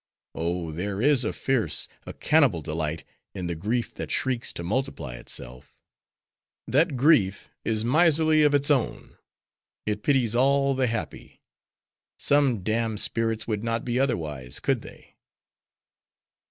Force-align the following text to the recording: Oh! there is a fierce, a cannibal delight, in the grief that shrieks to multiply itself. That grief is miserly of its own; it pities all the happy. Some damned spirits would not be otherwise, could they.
Oh! 0.33 0.71
there 0.71 0.99
is 0.99 1.23
a 1.23 1.31
fierce, 1.31 1.87
a 2.07 2.13
cannibal 2.13 2.63
delight, 2.63 3.03
in 3.35 3.45
the 3.45 3.53
grief 3.53 3.93
that 3.93 4.09
shrieks 4.09 4.51
to 4.53 4.63
multiply 4.63 5.13
itself. 5.13 5.79
That 6.65 6.97
grief 6.97 7.51
is 7.63 7.85
miserly 7.85 8.41
of 8.41 8.55
its 8.55 8.71
own; 8.71 9.15
it 9.85 10.01
pities 10.01 10.33
all 10.33 10.73
the 10.73 10.87
happy. 10.87 11.43
Some 12.17 12.63
damned 12.63 12.99
spirits 12.99 13.45
would 13.47 13.63
not 13.63 13.85
be 13.85 13.99
otherwise, 13.99 14.59
could 14.59 14.81
they. 14.81 15.17